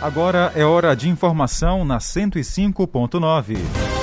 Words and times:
Agora 0.00 0.52
é 0.54 0.64
hora 0.64 0.94
de 0.94 1.08
informação 1.08 1.84
na 1.84 1.98
105.9. 1.98 3.95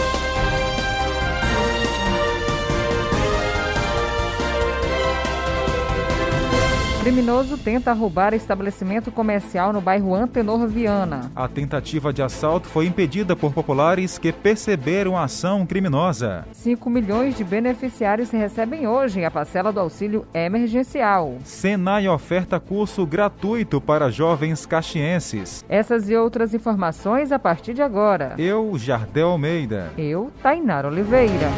Criminoso 7.03 7.58
tenta 7.58 7.92
roubar 7.92 8.34
estabelecimento 8.34 9.11
comercial 9.11 9.73
no 9.73 9.81
bairro 9.81 10.15
Antenor 10.15 10.65
Viana. 10.68 11.29
A 11.36 11.49
tentativa 11.49 12.13
de 12.13 12.21
assalto 12.21 12.69
foi 12.69 12.86
impedida 12.86 13.36
por 13.36 13.51
populares 13.51 14.18
que 14.18 14.31
perceberam 14.31 15.18
a 15.18 15.25
ação 15.25 15.65
criminosa. 15.65 16.45
5 16.54 16.89
milhões 16.89 17.36
de 17.36 17.43
beneficiários 17.43 18.31
recebem 18.31 18.87
hoje 18.87 19.25
a 19.25 19.29
parcela 19.29 19.73
do 19.73 19.81
auxílio 19.81 20.25
emergencial. 20.33 21.36
Senai 21.43 22.07
oferta 22.07 22.57
curso 22.57 23.05
gratuito 23.05 23.81
para 23.81 24.09
jovens 24.09 24.65
caxienses. 24.65 25.65
Essas 25.67 26.09
e 26.09 26.15
outras 26.15 26.54
informações 26.54 27.33
a 27.33 27.38
partir 27.38 27.73
de 27.73 27.81
agora. 27.81 28.36
Eu, 28.37 28.78
Jardel 28.78 29.28
Almeida. 29.28 29.92
Eu, 29.97 30.31
Tainara 30.42 30.87
Oliveira. 30.87 31.50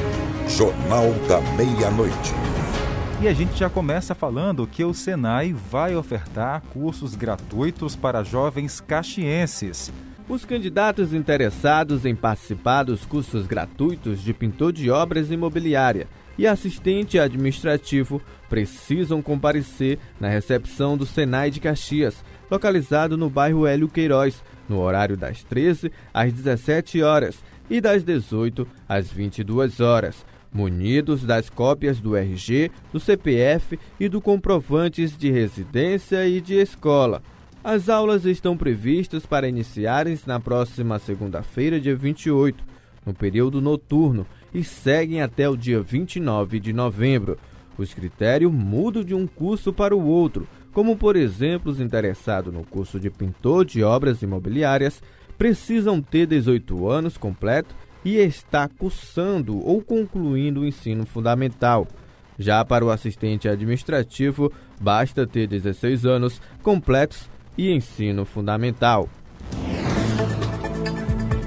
Jornal 0.47 1.11
da 1.27 1.39
Meia-Noite. 1.55 2.44
E 3.21 3.29
a 3.29 3.33
gente 3.33 3.57
já 3.57 3.69
começa 3.69 4.13
falando 4.13 4.67
que 4.67 4.83
o 4.83 4.93
Senai 4.93 5.53
vai 5.53 5.95
ofertar 5.95 6.61
cursos 6.73 7.15
gratuitos 7.15 7.95
para 7.95 8.23
jovens 8.23 8.81
caxienses. 8.81 9.91
Os 10.27 10.43
candidatos 10.43 11.13
interessados 11.13 12.05
em 12.05 12.13
participar 12.13 12.83
dos 12.83 13.05
cursos 13.05 13.47
gratuitos 13.47 14.21
de 14.21 14.33
pintor 14.33 14.73
de 14.73 14.91
obras 14.91 15.31
imobiliária 15.31 16.07
e 16.37 16.45
assistente 16.45 17.17
administrativo 17.17 18.21
precisam 18.49 19.21
comparecer 19.21 19.97
na 20.19 20.27
recepção 20.27 20.97
do 20.97 21.05
Senai 21.05 21.49
de 21.49 21.61
Caxias, 21.61 22.23
localizado 22.51 23.17
no 23.17 23.29
bairro 23.29 23.65
Hélio 23.65 23.87
Queiroz, 23.87 24.43
no 24.67 24.79
horário 24.79 25.15
das 25.15 25.41
13 25.41 25.89
às 26.13 26.33
17 26.33 27.01
horas 27.01 27.41
e 27.69 27.79
das 27.79 28.03
18 28.03 28.67
às 28.89 29.09
22 29.09 29.79
horas 29.79 30.25
munidos 30.55 31.25
das 31.25 31.49
cópias 31.49 31.99
do 31.99 32.15
RG, 32.15 32.71
do 32.93 32.99
CPF 32.99 33.77
e 33.99 34.07
do 34.07 34.21
comprovantes 34.21 35.17
de 35.17 35.29
residência 35.29 36.25
e 36.25 36.39
de 36.39 36.53
escola. 36.53 37.21
As 37.61 37.89
aulas 37.89 38.23
estão 38.23 38.55
previstas 38.55 39.25
para 39.25 39.49
iniciarem 39.49 40.17
na 40.25 40.39
próxima 40.39 40.97
segunda-feira, 40.97 41.79
dia 41.79 41.95
28, 41.95 42.63
no 43.05 43.13
período 43.13 43.59
noturno, 43.59 44.25
e 44.53 44.63
seguem 44.63 45.21
até 45.21 45.49
o 45.49 45.57
dia 45.57 45.81
29 45.81 46.59
de 46.61 46.71
novembro. 46.71 47.37
Os 47.77 47.93
critérios 47.93 48.53
mudam 48.53 49.03
de 49.03 49.13
um 49.13 49.27
curso 49.27 49.73
para 49.73 49.93
o 49.93 50.05
outro, 50.05 50.47
como 50.71 50.95
por 50.95 51.17
exemplo 51.17 51.69
os 51.69 51.81
interessados 51.81 52.53
no 52.53 52.63
curso 52.63 52.97
de 52.97 53.09
pintor 53.09 53.65
de 53.65 53.83
obras 53.83 54.21
imobiliárias 54.21 55.01
precisam 55.37 56.01
ter 56.01 56.25
18 56.27 56.87
anos 56.87 57.17
completo 57.17 57.75
e 58.05 58.17
está 58.17 58.69
cursando 58.69 59.57
ou 59.67 59.81
concluindo 59.81 60.61
o 60.61 60.65
ensino 60.65 61.05
fundamental. 61.05 61.87
Já 62.37 62.63
para 62.63 62.85
o 62.85 62.91
assistente 62.91 63.49
administrativo, 63.49 64.51
basta 64.79 65.25
ter 65.25 65.47
16 65.47 66.05
anos 66.05 66.41
completos 66.61 67.29
e 67.57 67.71
ensino 67.71 68.23
fundamental. 68.23 69.09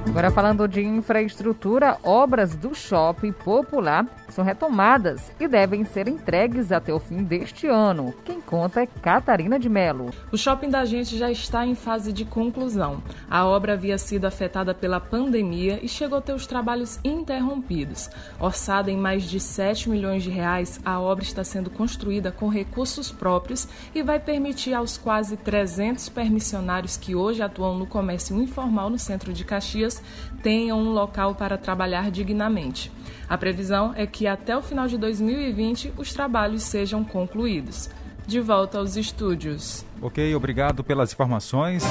Agora 0.09 0.31
falando 0.33 0.67
de 0.67 0.83
infraestrutura, 0.83 1.97
obras 2.03 2.56
do 2.56 2.75
shopping 2.75 3.31
popular 3.31 4.05
são 4.29 4.45
retomadas 4.45 5.33
e 5.39 5.48
devem 5.48 5.84
ser 5.84 6.09
entregues 6.09 6.73
até 6.73 6.93
o 6.93 6.98
fim 6.98 7.23
deste 7.23 7.67
ano. 7.67 8.15
Quem 8.25 8.41
conta 8.41 8.83
é 8.83 8.87
Catarina 8.87 9.59
de 9.59 9.69
Melo. 9.69 10.11
O 10.31 10.37
shopping 10.37 10.71
da 10.71 10.84
gente 10.84 11.17
já 11.17 11.31
está 11.31 11.67
em 11.67 11.75
fase 11.75 12.12
de 12.12 12.25
conclusão. 12.25 13.03
A 13.29 13.45
obra 13.47 13.75
havia 13.75 13.99
sido 13.99 14.27
afetada 14.27 14.75
pela 14.75 15.01
pandemia 15.01 15.79
e 15.83 15.89
chegou 15.89 16.19
a 16.19 16.23
ter 16.23 16.33
os 16.33 16.47
trabalhos 16.47 16.99
interrompidos. 17.05 18.11
Orçada 18.39 18.91
em 18.91 18.97
mais 18.97 19.25
de 19.25 19.41
7 19.41 19.91
milhões 19.91 20.23
de 20.23 20.31
reais, 20.31 20.81
a 20.84 21.00
obra 21.00 21.25
está 21.25 21.45
sendo 21.45 21.71
construída 21.71 22.31
com 22.31 22.49
recursos 22.49 23.10
próprios 23.10 23.69
e 23.95 24.03
vai 24.03 24.19
permitir 24.19 24.75
aos 24.75 24.97
quase 24.97 25.37
300 25.37 26.09
permissionários 26.09 26.97
que 26.97 27.15
hoje 27.15 27.43
atuam 27.43 27.78
no 27.78 27.87
comércio 27.87 28.41
informal 28.41 28.91
no 28.91 28.99
centro 28.99 29.33
de 29.33 29.45
Caxias 29.45 30.03
tenham 30.43 30.78
um 30.78 30.93
local 30.93 31.34
para 31.34 31.59
trabalhar 31.59 32.10
dignamente. 32.10 32.93
A 33.28 33.37
previsão 33.37 33.93
é 33.95 34.06
que 34.06 34.18
até 34.27 34.56
o 34.56 34.62
final 34.62 34.89
de 34.89 34.99
2020 34.99 35.93
os 35.97 36.12
trabalhos 36.12 36.62
sejam 36.62 37.05
concluídos. 37.05 37.91
De 38.27 38.41
volta 38.41 38.79
aos 38.79 38.97
estúdios. 38.97 39.84
Ok, 40.03 40.34
obrigado 40.34 40.84
pelas 40.84 41.12
informações. 41.12 41.83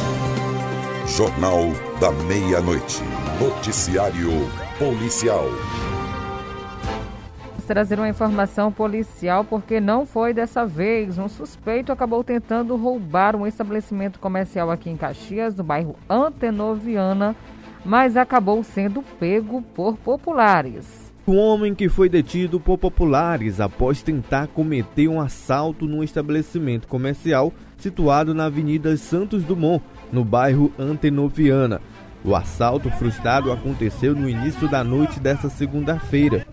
Jornal 1.07 1.63
da 1.99 2.11
Meia-Noite. 2.11 3.01
Noticiário 3.39 4.29
Policial. 4.77 5.45
Vamos 7.49 7.65
trazer 7.65 7.97
uma 7.99 8.09
informação 8.09 8.71
policial 8.71 9.43
porque 9.43 9.79
não 9.79 10.05
foi 10.05 10.33
dessa 10.33 10.65
vez. 10.65 11.17
Um 11.17 11.27
suspeito 11.27 11.91
acabou 11.91 12.23
tentando 12.23 12.75
roubar 12.75 13.35
um 13.35 13.47
estabelecimento 13.47 14.19
comercial 14.19 14.69
aqui 14.69 14.89
em 14.89 14.97
Caxias, 14.97 15.55
no 15.55 15.63
bairro 15.63 15.95
Antenoviana 16.09 17.35
mas 17.87 18.17
acabou 18.17 18.61
sendo 18.65 19.01
pego 19.01 19.61
por 19.61 19.95
populares. 19.97 21.06
O 21.27 21.35
homem 21.35 21.75
que 21.75 21.89
foi 21.89 22.07
detido 22.07 22.57
por 22.57 22.77
populares 22.77 23.59
após 23.59 24.01
tentar 24.01 24.47
cometer 24.47 25.09
um 25.09 25.19
assalto 25.19 25.85
num 25.85 26.01
estabelecimento 26.01 26.87
comercial 26.87 27.53
situado 27.77 28.33
na 28.33 28.45
Avenida 28.45 28.95
Santos 28.95 29.43
Dumont, 29.43 29.83
no 30.09 30.23
bairro 30.23 30.71
Antenoviana. 30.79 31.81
O 32.23 32.33
assalto 32.33 32.89
frustrado 32.91 33.51
aconteceu 33.51 34.15
no 34.15 34.29
início 34.29 34.69
da 34.69 34.85
noite 34.85 35.19
desta 35.19 35.49
segunda-feira. 35.49 36.47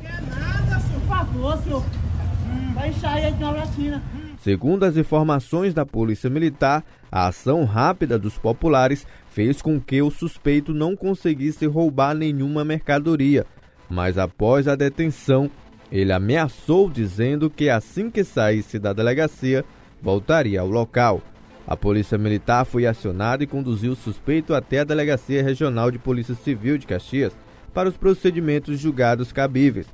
Segundo 4.40 4.82
as 4.82 4.96
informações 4.96 5.72
da 5.72 5.86
Polícia 5.86 6.28
Militar, 6.28 6.82
a 7.12 7.28
ação 7.28 7.64
rápida 7.64 8.18
dos 8.18 8.36
populares 8.38 9.06
fez 9.28 9.62
com 9.62 9.80
que 9.80 10.02
o 10.02 10.10
suspeito 10.10 10.74
não 10.74 10.96
conseguisse 10.96 11.64
roubar 11.64 12.12
nenhuma 12.12 12.64
mercadoria, 12.64 13.46
mas 13.94 14.18
após 14.18 14.66
a 14.66 14.74
detenção, 14.74 15.48
ele 15.90 16.12
ameaçou 16.12 16.90
dizendo 16.90 17.48
que 17.48 17.70
assim 17.70 18.10
que 18.10 18.24
saísse 18.24 18.76
da 18.78 18.92
delegacia, 18.92 19.64
voltaria 20.02 20.60
ao 20.60 20.68
local. 20.68 21.22
A 21.64 21.76
polícia 21.76 22.18
militar 22.18 22.64
foi 22.66 22.86
acionada 22.86 23.44
e 23.44 23.46
conduziu 23.46 23.92
o 23.92 23.96
suspeito 23.96 24.52
até 24.52 24.80
a 24.80 24.84
Delegacia 24.84 25.42
Regional 25.42 25.90
de 25.90 25.98
Polícia 25.98 26.34
Civil 26.34 26.76
de 26.76 26.86
Caxias 26.86 27.32
para 27.72 27.88
os 27.88 27.96
procedimentos 27.96 28.78
julgados 28.78 29.32
cabíveis. 29.32 29.86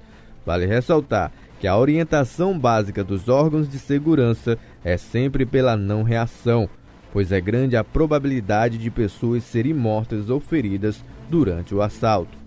Vale 0.45 0.67
ressaltar 0.67 1.31
que 1.61 1.69
a 1.69 1.77
orientação 1.77 2.59
básica 2.59 3.05
dos 3.05 3.29
órgãos 3.29 3.69
de 3.69 3.79
segurança 3.79 4.59
é 4.83 4.97
sempre 4.97 5.45
pela 5.45 5.77
não 5.77 6.03
reação 6.03 6.69
pois 7.13 7.33
é 7.33 7.41
grande 7.41 7.77
a 7.77 7.85
probabilidade 7.85 8.79
de 8.79 8.91
pessoas 8.91 9.45
serem 9.45 9.75
mortas 9.75 10.31
ou 10.31 10.41
feridas 10.41 11.05
durante 11.29 11.75
o 11.75 11.83
assalto. 11.83 12.40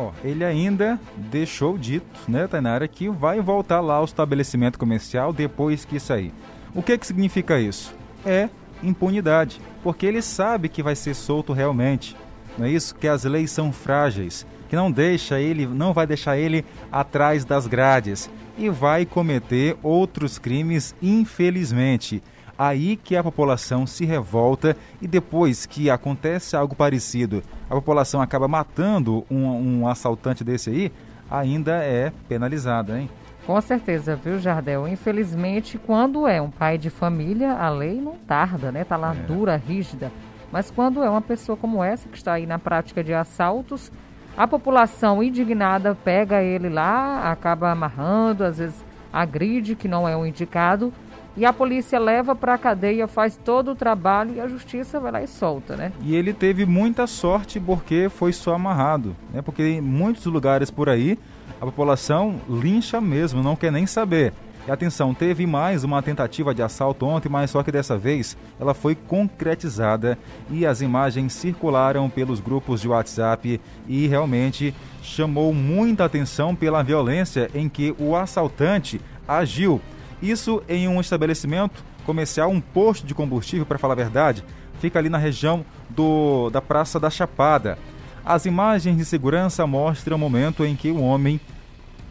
Oh, 0.00 0.12
ele 0.22 0.44
ainda 0.44 0.96
deixou 1.16 1.76
dito, 1.76 2.06
né, 2.28 2.46
Tainara, 2.46 2.86
que 2.86 3.08
vai 3.08 3.40
voltar 3.40 3.80
lá 3.80 3.94
ao 3.94 4.04
estabelecimento 4.04 4.78
comercial 4.78 5.32
depois 5.32 5.84
que 5.84 5.98
sair. 5.98 6.32
O 6.72 6.80
que, 6.80 6.96
que 6.96 7.04
significa 7.04 7.58
isso? 7.58 7.92
É 8.24 8.48
impunidade, 8.80 9.60
porque 9.82 10.06
ele 10.06 10.22
sabe 10.22 10.68
que 10.68 10.84
vai 10.84 10.94
ser 10.94 11.14
solto 11.14 11.52
realmente. 11.52 12.16
Não 12.56 12.66
é 12.66 12.70
isso? 12.70 12.94
Que 12.94 13.08
as 13.08 13.24
leis 13.24 13.50
são 13.50 13.72
frágeis, 13.72 14.46
que 14.68 14.76
não 14.76 14.88
deixa 14.88 15.40
ele, 15.40 15.66
não 15.66 15.92
vai 15.92 16.06
deixar 16.06 16.38
ele 16.38 16.64
atrás 16.92 17.44
das 17.44 17.66
grades 17.66 18.30
e 18.56 18.68
vai 18.68 19.04
cometer 19.04 19.76
outros 19.82 20.38
crimes, 20.38 20.94
infelizmente 21.02 22.22
aí 22.58 22.96
que 22.96 23.14
a 23.16 23.22
população 23.22 23.86
se 23.86 24.04
revolta 24.04 24.76
e 25.00 25.06
depois 25.06 25.64
que 25.64 25.88
acontece 25.88 26.56
algo 26.56 26.74
parecido, 26.74 27.42
a 27.70 27.74
população 27.74 28.20
acaba 28.20 28.48
matando 28.48 29.24
um, 29.30 29.46
um 29.82 29.88
assaltante 29.88 30.42
desse 30.42 30.70
aí, 30.70 30.92
ainda 31.30 31.76
é 31.76 32.12
penalizada, 32.28 32.98
hein? 32.98 33.08
Com 33.46 33.58
certeza, 33.60 34.16
viu, 34.16 34.38
Jardel? 34.38 34.86
Infelizmente, 34.88 35.78
quando 35.78 36.26
é 36.26 36.42
um 36.42 36.50
pai 36.50 36.76
de 36.76 36.90
família, 36.90 37.52
a 37.54 37.70
lei 37.70 37.98
não 38.00 38.16
tarda, 38.16 38.70
né? 38.70 38.84
Tá 38.84 38.96
lá 38.96 39.14
é. 39.14 39.22
dura, 39.26 39.56
rígida. 39.56 40.12
Mas 40.52 40.70
quando 40.70 41.02
é 41.02 41.08
uma 41.08 41.22
pessoa 41.22 41.56
como 41.56 41.82
essa, 41.82 42.08
que 42.08 42.16
está 42.16 42.34
aí 42.34 42.44
na 42.44 42.58
prática 42.58 43.02
de 43.02 43.14
assaltos, 43.14 43.90
a 44.36 44.46
população 44.46 45.22
indignada 45.22 45.94
pega 45.94 46.42
ele 46.42 46.68
lá, 46.68 47.30
acaba 47.30 47.70
amarrando, 47.70 48.44
às 48.44 48.58
vezes 48.58 48.84
agride, 49.12 49.74
que 49.74 49.88
não 49.88 50.06
é 50.06 50.16
o 50.16 50.26
indicado, 50.26 50.92
e 51.38 51.46
a 51.46 51.52
polícia 51.52 52.00
leva 52.00 52.34
para 52.34 52.54
a 52.54 52.58
cadeia, 52.58 53.06
faz 53.06 53.36
todo 53.36 53.70
o 53.70 53.74
trabalho 53.76 54.34
e 54.34 54.40
a 54.40 54.48
justiça 54.48 54.98
vai 54.98 55.12
lá 55.12 55.22
e 55.22 55.28
solta, 55.28 55.76
né? 55.76 55.92
E 56.02 56.16
ele 56.16 56.32
teve 56.32 56.66
muita 56.66 57.06
sorte 57.06 57.60
porque 57.60 58.08
foi 58.08 58.32
só 58.32 58.54
amarrado, 58.54 59.14
né? 59.32 59.40
Porque 59.40 59.62
em 59.62 59.80
muitos 59.80 60.26
lugares 60.26 60.68
por 60.68 60.88
aí 60.88 61.16
a 61.60 61.64
população 61.64 62.40
lincha 62.48 63.00
mesmo, 63.00 63.40
não 63.40 63.54
quer 63.54 63.70
nem 63.70 63.86
saber. 63.86 64.32
E 64.66 64.70
atenção, 64.70 65.14
teve 65.14 65.46
mais 65.46 65.84
uma 65.84 66.02
tentativa 66.02 66.52
de 66.52 66.60
assalto 66.60 67.06
ontem, 67.06 67.28
mas 67.28 67.50
só 67.50 67.62
que 67.62 67.70
dessa 67.70 67.96
vez 67.96 68.36
ela 68.58 68.74
foi 68.74 68.96
concretizada 68.96 70.18
e 70.50 70.66
as 70.66 70.82
imagens 70.82 71.32
circularam 71.32 72.10
pelos 72.10 72.40
grupos 72.40 72.80
de 72.80 72.88
WhatsApp 72.88 73.60
e 73.86 74.06
realmente 74.08 74.74
chamou 75.02 75.54
muita 75.54 76.04
atenção 76.04 76.54
pela 76.54 76.82
violência 76.82 77.48
em 77.54 77.68
que 77.68 77.94
o 77.96 78.16
assaltante 78.16 79.00
agiu. 79.26 79.80
Isso 80.22 80.62
em 80.68 80.88
um 80.88 81.00
estabelecimento 81.00 81.84
comercial, 82.04 82.50
um 82.50 82.60
posto 82.60 83.06
de 83.06 83.14
combustível, 83.14 83.66
para 83.66 83.78
falar 83.78 83.94
a 83.94 83.96
verdade, 83.96 84.44
fica 84.80 84.98
ali 84.98 85.08
na 85.08 85.18
região 85.18 85.64
do, 85.90 86.50
da 86.50 86.60
Praça 86.60 86.98
da 86.98 87.10
Chapada. 87.10 87.78
As 88.24 88.46
imagens 88.46 88.96
de 88.96 89.04
segurança 89.04 89.66
mostram 89.66 90.16
o 90.16 90.18
momento 90.18 90.64
em 90.64 90.74
que 90.74 90.90
o 90.90 91.00
homem 91.00 91.40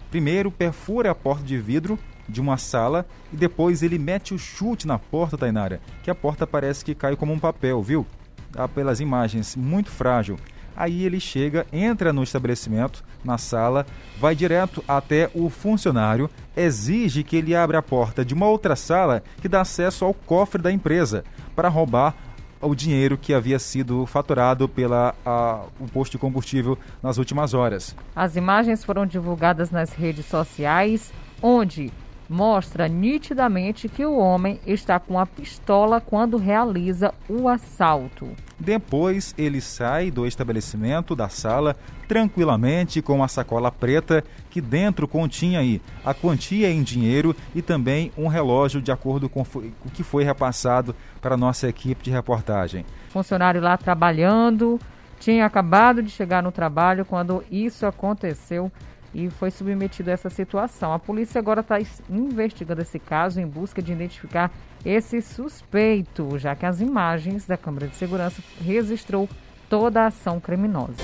primeiro 0.10 0.50
perfura 0.50 1.12
a 1.12 1.16
porta 1.16 1.44
de 1.44 1.58
vidro 1.58 2.00
de 2.28 2.42
uma 2.42 2.58
sala 2.58 3.06
e 3.32 3.36
depois 3.36 3.84
ele 3.84 3.98
mete 3.98 4.34
o 4.34 4.40
chute 4.40 4.88
na 4.88 4.98
porta, 4.98 5.38
Tainara, 5.38 5.82
que 6.04 6.10
a 6.10 6.16
porta 6.16 6.48
parece 6.48 6.84
que 6.84 6.96
cai 6.96 7.16
como 7.16 7.34
um 7.34 7.40
papel, 7.40 7.82
viu? 7.82 8.06
Ah, 8.56 8.68
pelas 8.68 9.00
imagens, 9.00 9.56
muito 9.56 9.90
frágil. 9.90 10.38
Aí 10.78 11.04
ele 11.04 11.20
chega, 11.20 11.66
entra 11.74 12.14
no 12.14 12.22
estabelecimento, 12.22 13.04
na 13.26 13.40
sala, 13.40 13.84
vai 14.20 14.36
direto 14.36 14.84
até 14.88 15.28
o 15.34 15.50
funcionário, 15.50 16.30
exige 16.56 17.24
que 17.24 17.36
ele 17.36 17.56
abra 17.56 17.80
a 17.80 17.82
porta 17.82 18.24
de 18.24 18.36
uma 18.36 18.48
outra 18.48 18.76
sala 18.76 19.24
que 19.42 19.50
dá 19.50 19.62
acesso 19.62 20.06
ao 20.06 20.14
cofre 20.14 20.62
da 20.62 20.72
empresa 20.72 21.24
para 21.56 21.68
roubar 21.68 22.16
o 22.62 22.76
dinheiro 22.76 23.18
que 23.18 23.34
havia 23.34 23.58
sido 23.58 24.06
faturado 24.06 24.70
pela 24.70 25.16
a, 25.26 25.64
o 25.80 25.88
posto 25.88 26.12
de 26.12 26.18
combustível 26.20 26.78
nas 27.02 27.18
últimas 27.18 27.56
horas. 27.56 27.96
As 28.16 28.36
imagens 28.36 28.84
foram 28.84 29.06
divulgadas 29.06 29.72
nas 29.72 29.94
redes 29.94 30.26
sociais, 30.28 31.12
onde 31.42 31.92
mostra 32.30 32.88
nitidamente 32.88 33.88
que 33.88 34.06
o 34.06 34.18
homem 34.18 34.60
está 34.66 35.00
com 35.00 35.20
a 35.20 35.26
pistola 35.26 36.02
quando 36.02 36.38
realiza 36.38 37.14
o 37.30 37.48
assalto. 37.48 38.30
Depois 38.60 39.34
ele 39.38 39.62
sai 39.62 40.10
do 40.10 40.26
estabelecimento, 40.26 41.16
da 41.16 41.30
sala, 41.30 41.76
tranquilamente 42.08 43.02
com 43.02 43.16
uma 43.16 43.28
sacola 43.28 43.72
preta 43.72 44.24
que 44.50 44.60
dentro 44.60 45.08
continha 45.08 45.60
aí 45.60 45.82
a 46.04 46.14
quantia 46.14 46.70
em 46.70 46.82
dinheiro 46.82 47.36
e 47.54 47.62
também 47.62 48.12
um 48.18 48.28
relógio 48.28 48.82
de 48.82 48.92
acordo 48.92 49.30
com 49.30 49.42
o 49.42 49.90
que 49.94 50.04
foi 50.04 50.24
repassado 50.24 50.96
para 51.22 51.36
a 51.36 51.38
nossa 51.38 51.68
equipe 51.68 52.04
de 52.04 52.12
reportagem. 52.12 52.86
Funcionário 53.10 53.62
lá 53.62 53.78
trabalhando, 53.78 54.80
tinha 55.20 55.46
acabado 55.46 56.02
de 56.02 56.10
chegar 56.10 56.42
no 56.42 56.52
trabalho 56.52 57.06
quando 57.06 57.44
isso 57.52 57.86
aconteceu 57.86 58.72
e 59.14 59.30
foi 59.30 59.52
submetido 59.52 60.10
a 60.10 60.14
essa 60.14 60.30
situação. 60.30 60.94
A 60.94 61.00
polícia 61.00 61.40
agora 61.40 61.62
está 61.62 61.78
investigando 62.10 62.82
esse 62.82 63.00
caso 63.00 63.40
em 63.40 63.48
busca 63.48 63.82
de 63.82 63.92
identificar 63.92 64.52
esse 64.86 65.22
suspeito, 65.22 66.38
já 66.38 66.56
que 66.56 66.66
as 66.66 66.82
imagens 66.82 67.46
da 67.46 67.58
câmera 67.58 67.88
de 67.88 67.96
segurança 67.96 68.42
registrou 68.62 69.28
toda 69.70 70.04
a 70.04 70.08
ação 70.08 70.40
criminosa. 70.40 70.96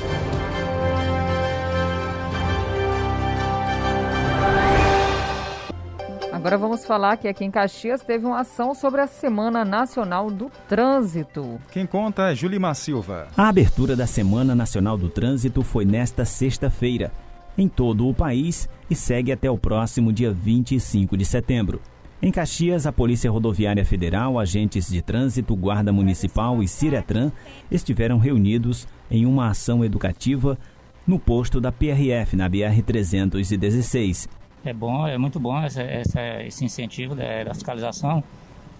Agora 6.43 6.57
vamos 6.57 6.85
falar 6.85 7.15
que 7.15 7.27
aqui 7.27 7.45
em 7.45 7.49
Caxias 7.51 8.01
teve 8.01 8.25
uma 8.25 8.41
ação 8.41 8.75
sobre 8.75 8.99
a 8.99 9.07
Semana 9.07 9.63
Nacional 9.63 10.29
do 10.29 10.51
Trânsito. 10.67 11.57
Quem 11.71 11.85
conta 11.85 12.31
é 12.31 12.35
Julimar 12.35 12.75
Silva. 12.75 13.27
A 13.37 13.47
abertura 13.47 13.95
da 13.95 14.05
Semana 14.05 14.53
Nacional 14.53 14.97
do 14.97 15.09
Trânsito 15.09 15.61
foi 15.61 15.85
nesta 15.85 16.25
sexta-feira 16.25 17.13
em 17.57 17.67
todo 17.67 18.07
o 18.07 18.13
país 18.13 18.69
e 18.89 18.95
segue 18.95 19.31
até 19.31 19.49
o 19.49 19.57
próximo 19.57 20.11
dia 20.11 20.31
25 20.31 21.17
de 21.17 21.25
setembro. 21.25 21.81
Em 22.21 22.31
Caxias, 22.31 22.87
a 22.87 22.91
Polícia 22.91 23.29
Rodoviária 23.29 23.83
Federal, 23.83 24.39
agentes 24.39 24.89
de 24.89 25.01
trânsito, 25.01 25.55
Guarda 25.55 25.91
Municipal 25.91 26.63
e 26.63 26.67
Ciretran 26.69 27.31
estiveram 27.69 28.17
reunidos 28.17 28.87
em 29.11 29.25
uma 29.25 29.49
ação 29.49 29.83
educativa 29.83 30.57
no 31.05 31.19
posto 31.19 31.59
da 31.59 31.69
PRF, 31.69 32.37
na 32.37 32.49
BR-316. 32.49 34.29
É 34.63 34.71
bom, 34.71 35.05
é 35.05 35.17
muito 35.17 35.37
bom 35.37 35.59
essa, 35.59 35.81
essa, 35.81 36.41
esse 36.43 36.63
incentivo 36.63 37.13
da, 37.13 37.43
da, 37.43 37.53
fiscalização, 37.53 38.23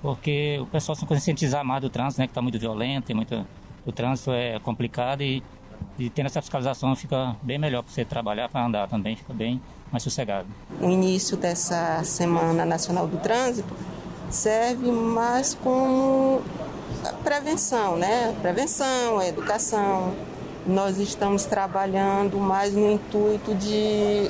porque 0.02 0.58
o 0.62 0.66
pessoal 0.66 0.96
se 0.96 1.06
conscientizar 1.06 1.66
mais 1.66 1.82
do 1.82 1.90
trânsito, 1.90 2.22
né, 2.22 2.28
que 2.28 2.32
está 2.32 2.42
muito 2.42 2.58
violento, 2.58 3.08
tem 3.08 3.16
muito, 3.16 3.46
o 3.86 3.92
trânsito 3.92 4.32
é 4.32 4.58
complicado 4.60 5.22
e 5.22 5.44
e 5.98 6.10
tendo 6.10 6.28
essa 6.28 6.42
fiscalização 6.42 6.96
fica 6.96 7.36
bem 7.42 7.58
melhor 7.58 7.84
para 7.84 7.92
você 7.92 8.06
trabalhar, 8.06 8.50
para 8.50 8.66
andar 8.66 8.88
também, 8.88 9.16
fica 9.16 9.34
bem 9.34 9.62
mais 9.92 10.04
sossegado. 10.04 10.48
O 10.82 10.90
início 10.90 11.38
dessa 11.38 12.04
Semana 12.04 12.66
Nacional 12.66 13.08
do 13.08 13.18
Trânsito 13.18 13.74
serve 14.30 14.92
mais 14.92 15.54
como 15.54 16.42
prevenção, 17.24 17.98
né? 17.98 18.36
Prevenção, 18.42 19.22
educação. 19.22 20.14
Nós 20.66 20.98
estamos 20.98 21.46
trabalhando 21.46 22.38
mais 22.38 22.74
no 22.74 22.92
intuito 22.92 23.54
de 23.56 24.30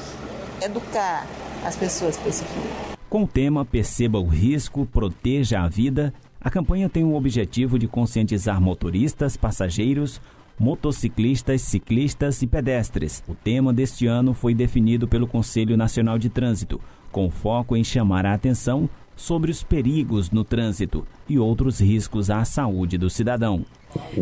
educar 0.62 1.28
as 1.64 1.76
pessoas 1.76 2.18
especificamente. 2.18 2.94
Com 3.10 3.24
o 3.24 3.28
tema 3.28 3.64
Perceba 3.64 4.20
o 4.20 4.28
Risco, 4.28 4.86
Proteja 4.88 5.62
a 5.62 5.70
Vida, 5.70 6.14
a 6.42 6.50
campanha 6.50 6.90
tem 6.90 7.04
o 7.04 7.16
objetivo 7.16 7.78
de 7.80 7.88
conscientizar 7.88 8.60
motoristas, 8.60 9.38
passageiros, 9.38 10.20
motociclistas, 10.60 11.62
ciclistas 11.62 12.42
e 12.42 12.48
pedestres. 12.48 13.24
O 13.28 13.34
tema 13.34 13.74
deste 13.74 14.08
ano 14.08 14.34
foi 14.34 14.54
definido 14.54 15.08
pelo 15.08 15.28
Conselho 15.28 15.76
Nacional 15.78 16.18
de 16.18 16.30
Trânsito, 16.30 16.80
com 17.12 17.30
foco 17.30 17.76
em 17.76 17.84
chamar 17.84 18.26
a 18.26 18.34
atenção 18.34 18.90
sobre 19.16 19.52
os 19.52 19.64
perigos 19.64 20.32
no 20.32 20.44
trânsito 20.44 21.06
e 21.28 21.38
outros 21.40 21.80
riscos 21.80 22.30
à 22.30 22.44
saúde 22.46 22.98
do 22.98 23.10
cidadão. 23.10 23.66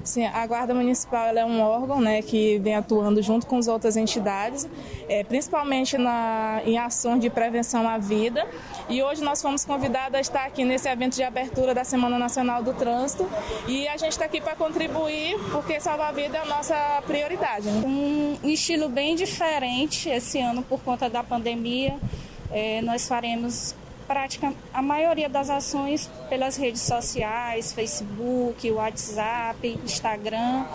Sim, 0.04 0.26
a 0.26 0.46
Guarda 0.46 0.74
Municipal 0.74 1.28
é 1.28 1.46
um 1.46 1.62
órgão 1.62 2.02
né, 2.02 2.22
que 2.22 2.60
vem 2.60 2.76
atuando 2.76 3.22
junto 3.22 3.48
com 3.48 3.58
as 3.58 3.68
outras 3.68 3.96
entidades, 3.96 4.68
é, 5.08 5.24
principalmente 5.24 5.98
na, 5.98 6.62
em 6.66 6.78
ações 6.78 7.20
de 7.20 7.30
prevenção 7.30 7.88
à 7.88 7.98
vida. 7.98 8.46
E 8.90 9.02
hoje 9.02 9.24
nós 9.24 9.42
fomos 9.42 9.64
convidados 9.64 10.16
a 10.16 10.20
estar 10.20 10.46
aqui 10.46 10.64
nesse 10.64 10.90
evento 10.90 11.16
de 11.16 11.24
abertura 11.24 11.74
da 11.74 11.84
Semana 11.84 12.18
Nacional 12.18 12.64
do 12.64 12.74
Trânsito. 12.74 13.28
E 13.68 13.88
a 13.88 13.98
gente 13.98 14.12
está 14.12 14.26
aqui 14.26 14.42
para 14.42 14.56
contribuir, 14.56 15.38
porque 15.52 15.80
salvar 15.80 16.10
a 16.10 16.12
vida 16.12 16.38
é 16.38 16.42
a 16.42 16.46
nossa 16.46 17.02
prioridade. 17.08 17.68
Né? 17.68 17.84
Um 18.44 18.50
estilo 18.50 18.90
bem 18.90 19.16
diferente 19.16 20.10
esse 20.10 20.40
ano 20.40 20.64
por 20.64 20.82
conta 20.82 21.10
da 21.10 21.24
pandemia. 21.24 21.98
É, 22.52 22.82
nós 22.82 23.08
faremos 23.08 23.74
prática 24.12 24.54
a 24.74 24.81
maioria 24.81 25.30
das 25.30 25.50
ações 25.50 26.12
pelas 26.28 26.58
redes 26.58 26.81
sociais, 26.81 27.72
Facebook, 27.72 28.69
WhatsApp, 28.69 29.80
Instagram, 29.86 30.66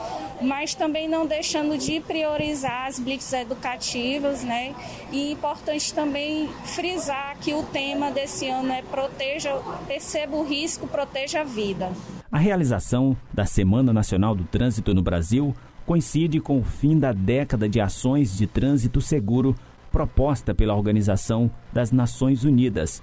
mas 0.41 0.75
também 0.75 1.06
não 1.06 1.27
deixando 1.27 1.77
de 1.77 2.00
priorizar 2.00 2.87
as 2.87 2.99
blitz 2.99 3.31
educativas, 3.34 4.43
né? 4.43 4.75
E 5.13 5.32
importante 5.32 5.93
também 5.93 6.49
frisar 6.65 7.37
que 7.39 7.53
o 7.53 7.63
tema 7.65 8.10
desse 8.10 8.49
ano 8.49 8.72
é 8.72 8.81
proteja, 8.81 9.53
perceba 9.87 10.34
o 10.34 10.43
risco, 10.43 10.87
proteja 10.87 11.43
a 11.43 11.44
vida. 11.44 11.93
A 12.32 12.39
realização 12.39 13.15
da 13.34 13.44
Semana 13.44 13.93
Nacional 13.93 14.34
do 14.34 14.44
Trânsito 14.44 14.94
no 14.94 15.03
Brasil 15.03 15.55
coincide 15.84 16.41
com 16.41 16.58
o 16.58 16.65
fim 16.65 16.99
da 16.99 17.13
década 17.13 17.69
de 17.69 17.82
ações 17.82 18.34
de 18.34 18.46
trânsito 18.46 19.03
seguro 19.03 19.55
proposta 19.93 20.55
pela 20.55 20.75
Organização 20.75 21.51
das 21.72 21.93
Nações 21.93 22.44
Unidas, 22.44 23.03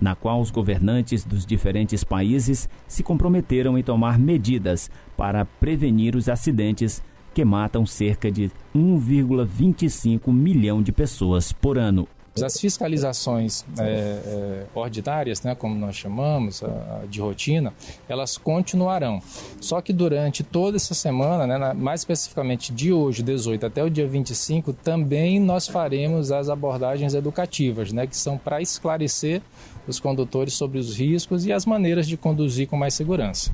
na 0.00 0.14
qual 0.14 0.40
os 0.40 0.50
governantes 0.50 1.24
dos 1.24 1.46
diferentes 1.46 2.04
países 2.04 2.68
se 2.86 3.02
comprometeram 3.02 3.78
em 3.78 3.82
tomar 3.82 4.18
medidas 4.18 4.90
para 5.16 5.44
prevenir 5.44 6.14
os 6.14 6.28
acidentes 6.28 7.02
que 7.32 7.44
matam 7.44 7.84
cerca 7.84 8.30
de 8.30 8.50
1,25 8.74 10.32
milhão 10.32 10.82
de 10.82 10.92
pessoas 10.92 11.52
por 11.52 11.78
ano. 11.78 12.08
As 12.42 12.60
fiscalizações 12.60 13.64
é, 13.78 13.82
é, 13.82 14.66
ordinárias, 14.74 15.42
né, 15.42 15.54
como 15.54 15.74
nós 15.74 15.96
chamamos, 15.96 16.62
a, 16.62 17.04
de 17.08 17.20
rotina, 17.20 17.72
elas 18.08 18.36
continuarão. 18.36 19.20
Só 19.60 19.80
que 19.80 19.92
durante 19.92 20.42
toda 20.42 20.76
essa 20.76 20.94
semana, 20.94 21.46
né, 21.46 21.72
mais 21.74 22.00
especificamente 22.00 22.72
de 22.72 22.92
hoje, 22.92 23.22
18 23.22 23.66
até 23.66 23.82
o 23.82 23.90
dia 23.90 24.06
25, 24.06 24.72
também 24.72 25.40
nós 25.40 25.66
faremos 25.66 26.30
as 26.30 26.48
abordagens 26.48 27.14
educativas, 27.14 27.92
né, 27.92 28.06
que 28.06 28.16
são 28.16 28.36
para 28.36 28.60
esclarecer 28.60 29.40
os 29.86 30.00
condutores 30.00 30.54
sobre 30.54 30.78
os 30.78 30.96
riscos 30.96 31.46
e 31.46 31.52
as 31.52 31.64
maneiras 31.64 32.06
de 32.06 32.16
conduzir 32.16 32.68
com 32.68 32.76
mais 32.76 32.94
segurança. 32.94 33.50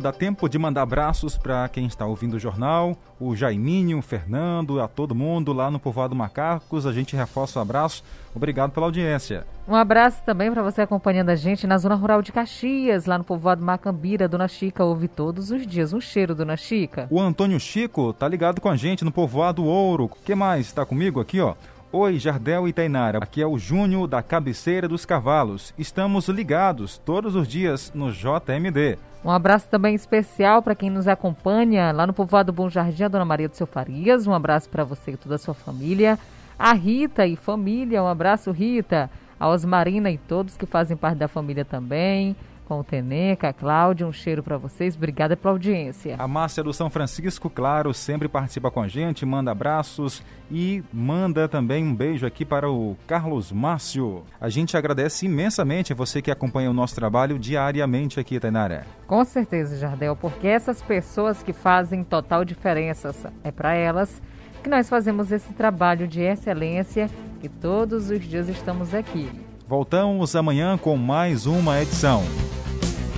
Dá 0.00 0.12
tempo 0.12 0.48
de 0.48 0.58
mandar 0.58 0.80
abraços 0.80 1.36
para 1.36 1.68
quem 1.68 1.84
está 1.84 2.06
ouvindo 2.06 2.34
o 2.34 2.38
jornal, 2.38 2.96
o 3.20 3.36
Jaiminho, 3.36 3.98
o 3.98 4.02
Fernando, 4.02 4.80
a 4.80 4.88
todo 4.88 5.14
mundo 5.14 5.52
lá 5.52 5.70
no 5.70 5.78
Povoado 5.78 6.16
Macacos. 6.16 6.86
A 6.86 6.92
gente 6.92 7.14
reforça 7.14 7.58
o 7.58 7.62
abraço. 7.62 8.02
Obrigado 8.34 8.70
pela 8.70 8.86
audiência. 8.86 9.46
Um 9.68 9.74
abraço 9.74 10.22
também 10.24 10.50
para 10.50 10.62
você 10.62 10.80
acompanhando 10.80 11.28
a 11.28 11.36
gente 11.36 11.66
na 11.66 11.76
zona 11.76 11.96
rural 11.96 12.22
de 12.22 12.32
Caxias, 12.32 13.04
lá 13.04 13.18
no 13.18 13.24
Povoado 13.24 13.62
Macambira. 13.62 14.26
Dona 14.26 14.48
Chica 14.48 14.82
ouve 14.82 15.06
todos 15.06 15.50
os 15.50 15.66
dias 15.66 15.92
um 15.92 16.00
cheiro, 16.00 16.34
Dona 16.34 16.56
Chica. 16.56 17.06
O 17.10 17.20
Antônio 17.20 17.60
Chico 17.60 18.14
tá 18.14 18.26
ligado 18.26 18.58
com 18.58 18.70
a 18.70 18.76
gente 18.76 19.04
no 19.04 19.12
Povoado 19.12 19.62
Ouro. 19.66 20.04
O 20.04 20.08
que 20.08 20.34
mais? 20.34 20.64
Está 20.64 20.86
comigo 20.86 21.20
aqui, 21.20 21.42
ó. 21.42 21.54
Oi, 21.92 22.18
Jardel 22.18 22.66
e 22.66 22.72
Tainara. 22.72 23.18
Aqui 23.18 23.42
é 23.42 23.46
o 23.46 23.58
Júnior 23.58 24.08
da 24.08 24.22
Cabeceira 24.22 24.88
dos 24.88 25.04
Cavalos. 25.04 25.74
Estamos 25.76 26.26
ligados 26.28 26.96
todos 26.96 27.34
os 27.34 27.46
dias 27.46 27.92
no 27.94 28.10
JMD. 28.10 28.96
Um 29.24 29.30
abraço 29.30 29.68
também 29.68 29.94
especial 29.94 30.62
para 30.62 30.74
quem 30.74 30.88
nos 30.88 31.06
acompanha 31.06 31.92
lá 31.92 32.06
no 32.06 32.12
povoado 32.12 32.52
Bom 32.52 32.70
Jardim, 32.70 33.04
a 33.04 33.08
Dona 33.08 33.24
Maria 33.24 33.48
do 33.48 33.56
Seu 33.56 33.66
Farias. 33.66 34.26
Um 34.26 34.32
abraço 34.32 34.68
para 34.68 34.82
você 34.82 35.12
e 35.12 35.16
toda 35.16 35.34
a 35.34 35.38
sua 35.38 35.52
família. 35.52 36.18
A 36.58 36.72
Rita 36.72 37.26
e 37.26 37.36
família, 37.36 38.02
um 38.02 38.08
abraço, 38.08 38.50
Rita. 38.50 39.10
A 39.38 39.48
Osmarina 39.48 40.10
e 40.10 40.18
todos 40.18 40.56
que 40.56 40.66
fazem 40.66 40.96
parte 40.96 41.18
da 41.18 41.28
família 41.28 41.64
também 41.64 42.36
com 42.70 42.78
o 42.78 42.84
Teneca, 42.84 43.48
a 43.48 43.52
Cláudia, 43.52 44.06
um 44.06 44.12
cheiro 44.12 44.44
para 44.44 44.56
vocês. 44.56 44.94
Obrigada 44.94 45.36
pela 45.36 45.52
audiência. 45.52 46.14
A 46.16 46.28
Márcia 46.28 46.62
do 46.62 46.72
São 46.72 46.88
Francisco, 46.88 47.50
claro, 47.50 47.92
sempre 47.92 48.28
participa 48.28 48.70
com 48.70 48.80
a 48.80 48.86
gente, 48.86 49.26
manda 49.26 49.50
abraços 49.50 50.22
e 50.48 50.80
manda 50.92 51.48
também 51.48 51.82
um 51.82 51.92
beijo 51.92 52.24
aqui 52.24 52.44
para 52.44 52.70
o 52.70 52.96
Carlos 53.08 53.50
Márcio. 53.50 54.22
A 54.40 54.48
gente 54.48 54.76
agradece 54.76 55.26
imensamente 55.26 55.92
a 55.92 55.96
você 55.96 56.22
que 56.22 56.30
acompanha 56.30 56.70
o 56.70 56.72
nosso 56.72 56.94
trabalho 56.94 57.40
diariamente 57.40 58.20
aqui, 58.20 58.38
Tainara. 58.38 58.86
Com 59.04 59.24
certeza, 59.24 59.76
Jardel, 59.76 60.14
porque 60.14 60.46
essas 60.46 60.80
pessoas 60.80 61.42
que 61.42 61.52
fazem 61.52 62.04
total 62.04 62.44
diferença, 62.44 63.12
é 63.42 63.50
para 63.50 63.74
elas 63.74 64.22
que 64.62 64.70
nós 64.70 64.88
fazemos 64.88 65.32
esse 65.32 65.52
trabalho 65.54 66.06
de 66.06 66.20
excelência 66.20 67.10
e 67.42 67.48
todos 67.48 68.10
os 68.10 68.20
dias 68.20 68.48
estamos 68.48 68.94
aqui. 68.94 69.28
Voltamos 69.66 70.36
amanhã 70.36 70.78
com 70.78 70.96
mais 70.96 71.46
uma 71.46 71.82
edição. 71.82 72.22